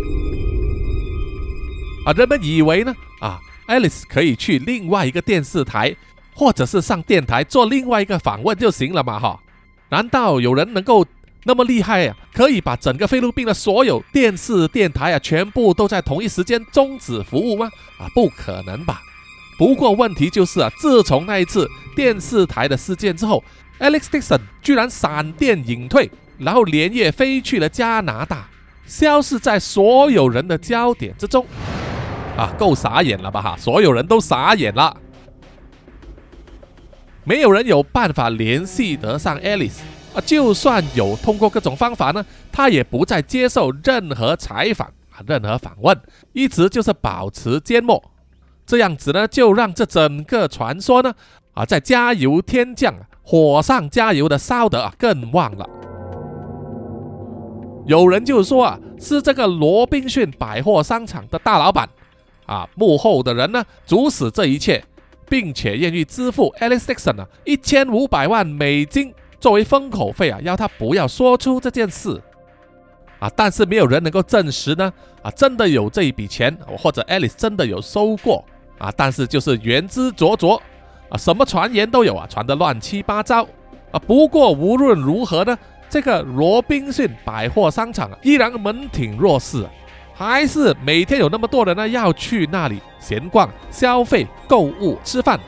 [2.06, 2.12] 啊！
[2.12, 5.96] 人们以为呢啊，Alice 可以去另外一个电视台，
[6.32, 9.40] 或者是上电台做另外一个访问就行了嘛哈？
[9.88, 11.04] 难道有人能够
[11.42, 17.68] 那么厉害呀，可以把整个菲律宾的所有电视电台啊，全部都在同一时间终止服务吗？
[17.98, 19.02] 啊，不可能吧。
[19.58, 23.42] 不过问题就是啊，自从那一次电视台的事件之后
[23.80, 26.08] ，Alex Dixon 居然闪电隐退，
[26.38, 28.48] 然后连夜飞去了加拿大，
[28.86, 31.46] 消失在所有人的焦点之中。
[32.36, 33.56] 啊，够傻眼了吧哈！
[33.56, 34.96] 所有人都傻眼了，
[37.22, 39.78] 没有人有办法联系得上 Alice。
[40.12, 45.96] 啊，就算有通过各种方法呢，他也不再接受任何采访啊，任何访问，
[46.32, 48.02] 一直就是保持缄默。
[48.66, 51.14] 这样子呢，就让这整个传说呢，
[51.52, 55.68] 啊，在加油添酱，火上加油的烧得啊更旺了。
[57.86, 61.88] 有人就说啊，是这个罗宾逊百货商场的大老板，
[62.46, 64.82] 啊，幕后的人呢，主使这一切，
[65.28, 69.12] 并且愿意支付 Alex Dixon 啊一千五百万美金。
[69.40, 72.18] 作为封口费啊，要他不要说出这件事
[73.18, 78.42] 啊，但是没有人能够证实呢啊，真的有这一笔钱，或者 Alice 真的有收过
[78.78, 80.58] 啊，但是就是言之凿凿
[81.10, 83.42] 啊，什么传言都有啊，传得乱七八糟
[83.90, 83.98] 啊。
[84.06, 85.58] 不过无论如何呢，
[85.94, 89.64] 这个罗宾逊百货商场，依然门庭若市，
[90.12, 95.38] 还是每天有那么多人呢要去那里闲逛、消费、购物、吃饭。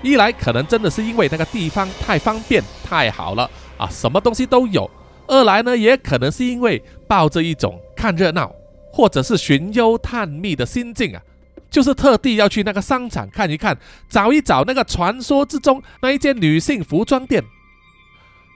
[0.00, 4.90] 一来可能真的是因为那个地方太方便太好了啊，什么东西都有；
[5.26, 8.50] 二来呢，也可能是因为抱着一种看热闹
[8.90, 11.20] 或者是寻幽探秘的心境啊，
[11.68, 13.76] 就是特地要去那个商场看一看，
[14.08, 17.44] 找一找那个传说之中那一间女性服装店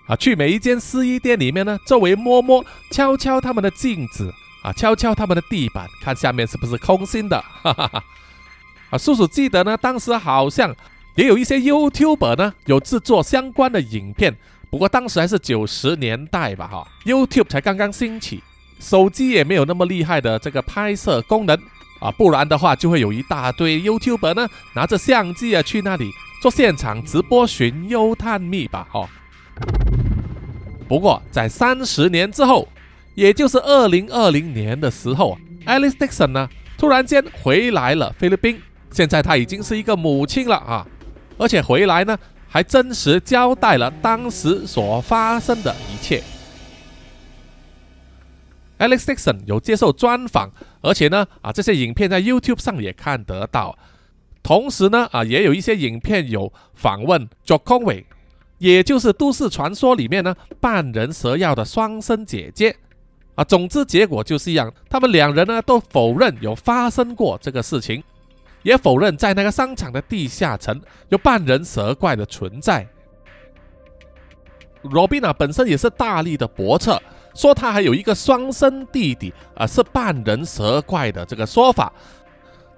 [0.07, 4.33] 啊，去每一间试衣店里面呢，周围摸摸，敲敲他们的镜子
[4.63, 7.43] 啊，敲敲他们的地板，看下面是不是空心的。
[7.63, 8.05] 哈哈哈。
[8.91, 10.75] 啊，叔叔记得呢，当时好像。
[11.17, 14.37] 也有一些 YouTuber 呢，有制作相关的影片，
[14.69, 18.43] 不过当时还是九十年代吧，哈，YouTube 才刚刚兴起，
[18.79, 21.59] 手机也没有那么厉害的这个拍摄功能
[22.01, 26.11] 啊，不然的话就会有一大堆 YouTuber 呢拿着相机啊去那里
[26.43, 29.09] 做现场直播寻幽探秘吧，哈。
[30.89, 32.69] 不过在三十年之后，
[33.15, 38.61] 也就是二零二零年的时候啊，Alice Dixon 呢突然间回来了菲律宾，
[38.91, 40.87] 现在她已经是一个母亲了啊。
[41.39, 42.19] 而且回来呢，
[42.49, 46.23] 还真实交代了当时所发生的一切。
[48.79, 50.51] Alex Dixon 有接受专访，
[50.83, 53.77] 而且呢，啊，这些影片在 YouTube 上也看得到。
[54.43, 58.05] 同时呢，啊，也有一些影片有访问 Jo Conway，
[58.59, 62.75] 也就是都市传说里面呢半人蛇妖的双生姐姐。
[63.35, 68.03] 啊，总之结果就是一样，他们两人呢都否认有发生过这个事情。
[68.63, 70.81] 也否认在那个商场的地下层
[71.11, 72.85] 有半人蛇怪的存在。
[74.83, 76.91] 罗宾娜本身也是大力的驳斥，
[77.35, 81.93] 说他还有一个双生弟弟啊，是半人蛇怪的这个说法。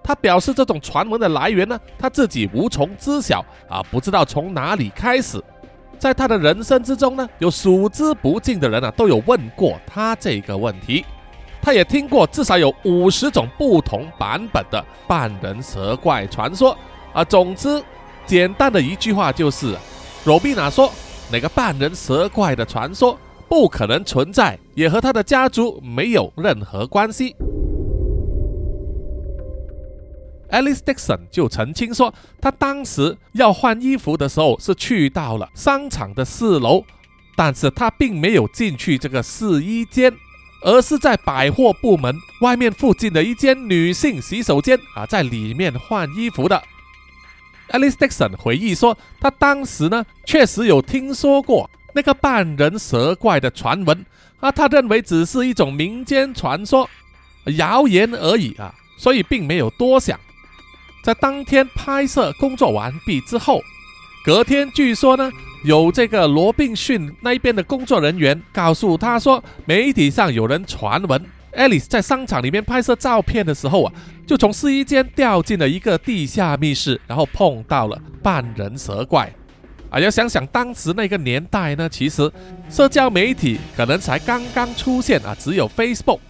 [0.02, 5.42] 他表示这种传闻的来源呢，他自己无从知晓啊，不知道从哪里开始。
[5.98, 11.04] 在他的人生之中呢，有数之不尽的人啊，都有问过他这个问题。
[11.60, 16.76] 他也听过至少有五十种不同版本的半人蛇怪传说
[17.12, 17.24] 啊。
[17.24, 17.82] 总之，
[18.24, 19.76] 简单的一句话就是，
[20.24, 20.90] 罗比娜说
[21.30, 23.18] 那个半人蛇怪的传说
[23.48, 27.34] 不可能存在，也和他的家族没有任何关系。
[30.50, 36.84] Alice Dixon 就澄清说，他当时要换衣服的时候是去到了商场的四楼，
[37.36, 40.12] 但是他并没有进去这个试衣间。
[40.60, 46.60] 而是在百货部门外面附近的一间女性洗手间啊，在里面换衣服的。
[47.70, 54.04] Alice Dixon 回忆说，他当时呢确实有听说过那个半人蛇怪的传闻
[54.40, 56.90] 啊，他认为只是一种民间传说、
[57.56, 60.18] 谣言而已啊，所以并没有多想。
[61.08, 63.62] 在当天拍摄工作完毕之后，
[64.22, 65.30] 隔天据说呢。
[65.64, 71.20] 有这个罗宾逊那边的工作人员告诉他说，媒体上有人传闻
[71.52, 73.92] ，Alice 在商场里面拍摄照片的时候啊，
[74.24, 79.32] 就从试衣间掉进了一个地下密室，然后碰到了半人蛇怪。
[79.90, 82.30] 啊，要想想当时那个年代呢，其实
[82.70, 86.20] 社交媒体可能才刚刚出现啊，只有 Facebook，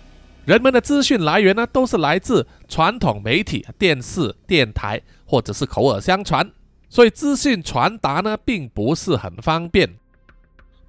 [0.49, 6.51] 人们的资讯来源呢都是来自传统媒体、电视、电台或者是口耳相传。
[6.89, 9.87] 所以资讯传达呢，并不是很方便。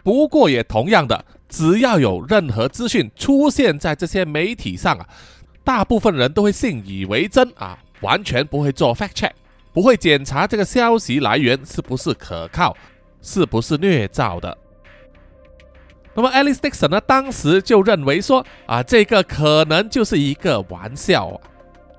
[0.01, 5.05] 不过也同样的，只要有任何资讯出现在这些媒体上啊，
[5.65, 9.31] 大部分人都会信以为真啊，完全不会做 fact check，
[9.73, 12.77] 不会检查这个消息来源是不是可靠，
[13.21, 14.57] 是不是虐造的。
[16.13, 21.37] 那么 Alice Dixon 呢，当时就认为说啊，这个可能就是一个玩笑啊，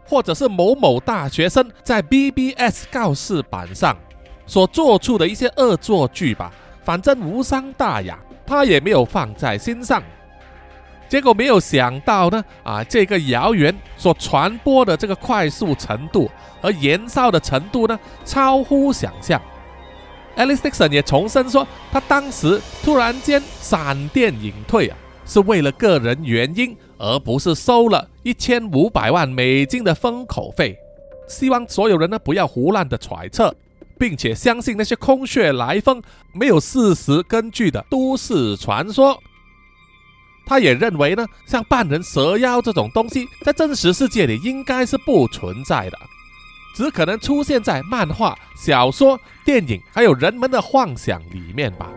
[0.06, 3.96] 或者是某某大学生在 BBS 告示板上
[4.46, 6.52] 所做出的一些恶作剧吧，
[6.82, 10.02] 反正无伤大雅，他也没有放在心上。
[11.08, 16.30] 结果没有想到呢，啊，这个谣言所传播的这个快速程度
[16.60, 19.40] 和延烧的程度呢，超乎想象。
[20.36, 30.76] Alice Dixon 也重申说，他当时突然间闪电隐退啊，是为了个人原因，而不是收了一千五百万美金的封口费。
[31.28, 33.54] 希望所有人呢不要胡乱的揣测，
[33.98, 36.02] 并且相信那些空穴来风、
[36.32, 39.20] 没有事实根据的都市传说。
[40.46, 45.98] 他也认为呢，像半人蛇妖这种东西，在真实世界里应该是不存在的，
[46.74, 51.90] 只可能出现在漫画、小说、电影，还有人们的幻想里面吧。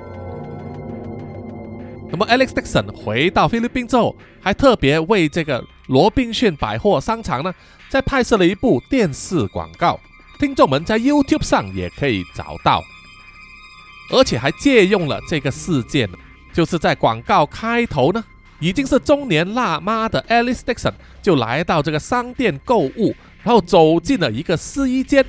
[2.11, 7.53] 那么，Alex Dixon 回到菲律宾之后，还特别为这个罗宾逊百货商场呢，
[7.89, 9.99] 在拍摄了一部电视广告，
[10.37, 12.83] 听众们在 YouTube 上也可以找到，
[14.11, 16.07] 而且还借用了这个事件，
[16.53, 18.23] 就是在广告开头呢。
[18.59, 23.13] 已经是中年辣妈的 Alice Dixon 就来到这个商店购物，
[23.43, 25.23] 然后走进了一个试衣间，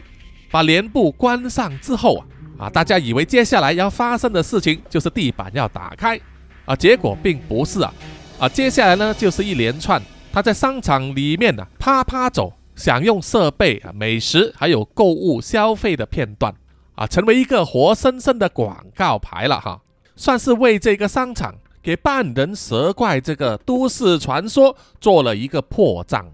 [0.51, 2.27] 把帘布关上之后啊
[2.67, 6.19] 啊，大家以为接下来要发生的事情就是地板要打开
[6.65, 7.93] 啊，结果并不是啊
[8.39, 10.01] 啊，接下来呢就是一连串
[10.33, 16.55] 他在商场里面呢啪啪走，享用设备啊、美食还有购物消费的片段
[16.95, 19.81] 啊，成为一个活生生的广告牌了哈，
[20.15, 21.55] 算是为这个商场。
[21.83, 26.25] 给半人蛇怪这个都市传说做了一个破绽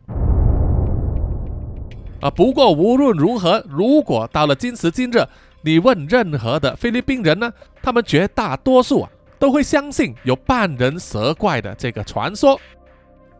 [2.21, 2.31] 啊！
[2.31, 5.27] 不过无论如何，如果到了今时今日，
[5.63, 7.53] 你问任何的菲律宾人呢，
[7.83, 12.61] 他们绝大多数啊都会相信有半人蛇怪的这个传说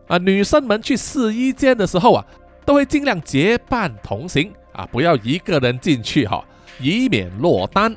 [0.07, 0.17] 啊。
[0.17, 2.25] 女生们去试衣间的时候啊，
[2.65, 6.43] 都会尽量结伴同行啊，不要一个人进去哈，
[6.79, 7.95] 以免落单。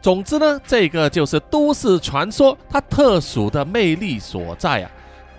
[0.00, 4.90] 总之呢，这个就是都市传说它特殊的魅力所在啊！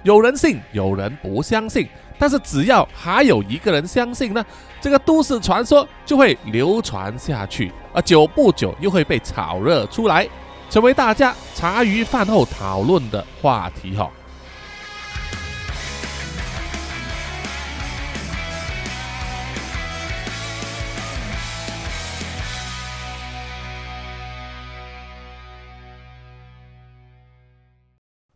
[0.04, 1.88] 有人信，有人不相信，
[2.18, 4.46] 但是只要还有一个人相信呢，
[4.80, 10.28] 这个都市传说就会流传下去，而久不久又会被炒热出来，
[10.70, 14.10] 成为大家茶余饭后讨论的话题哈。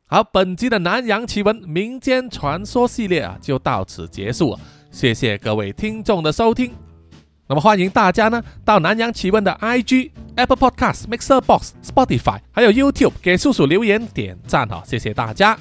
[0.09, 4.57] 好，本集的南洋奇闻民间传说系列啊，就到此结束。
[4.89, 6.71] 谢谢各位听众的收听。
[7.45, 15.59] 那么欢迎大家呢，到南洋奇闻的 IG、Apple Podcast、Mixer Box、Spotify，还有 YouTube 给叔叔留言点赞哈，谢谢大家。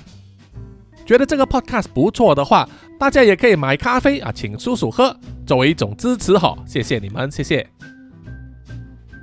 [1.04, 2.68] 觉得这个 Podcast 不错的话，
[3.00, 7.68] 大家也可以买咖啡啊，请叔叔喝，作为一种支持哈，谢谢你们，谢谢。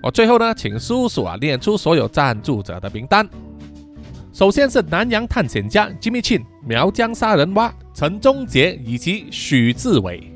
[0.01, 3.25] 我最后呢，请叔叔啊念出所有赞助者的名单。
[4.33, 10.33] 首先是南洋探险家 Jimmy Chin、苗疆杀人蛙陈忠杰以及许志伟，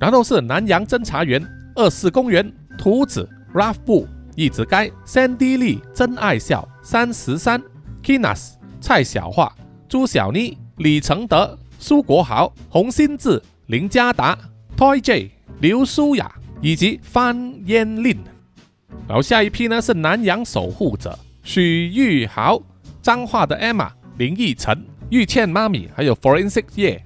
[0.00, 1.40] 然后是南洋侦查员
[1.76, 7.62] 二四公园图子 Ralph 布一直该 Sandy Lee 真爱笑三十三
[8.02, 9.52] Kinas 蔡小桦
[9.88, 14.36] 朱小妮李承德苏国豪洪新志林家达
[14.76, 15.30] Toy J
[15.60, 18.18] 刘舒雅以及方嫣令，
[19.06, 22.60] 然后下一批呢是南洋守护者许玉豪。
[23.06, 23.88] 脏话的 Emma、
[24.18, 27.00] 林奕晨、玉倩妈咪，还有 Forensic 叶，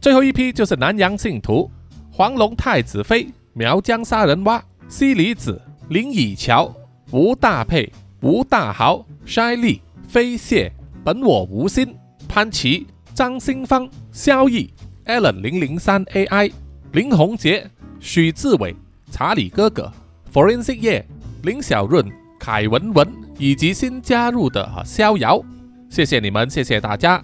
[0.00, 1.70] 最后一批就是南洋信徒
[2.10, 5.60] 黄龙太子妃、苗疆杀人蛙、西里子、
[5.90, 6.74] 林以乔、
[7.10, 10.72] 吴大佩、吴大豪、筛利、飞蟹、
[11.04, 11.94] 本我无心、
[12.26, 14.72] 潘琪、张新芳、萧毅、
[15.04, 16.50] Allen 零零三 AI、
[16.92, 17.70] 林宏杰、
[18.00, 18.74] 许志伟、
[19.10, 19.92] 查理哥哥、
[20.32, 21.06] Forensic 叶、
[21.42, 22.10] 林小润、
[22.40, 23.27] 凯文文。
[23.38, 25.42] 以及新加入的啊逍遥，
[25.88, 27.22] 谢谢你们，谢谢大家。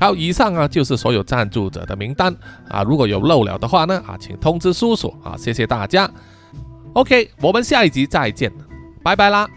[0.00, 2.34] 好，以上啊就是所有赞助者的名单
[2.68, 6.10] 啊，如果有漏了的话呢啊，请通知叔叔啊，谢谢大家。
[6.94, 8.50] OK，我们下一集再见，
[9.02, 9.48] 拜拜啦。